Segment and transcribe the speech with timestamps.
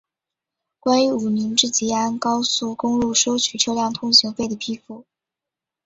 [0.79, 5.05] 关于武宁至吉安高速公路收取车辆通行费的批复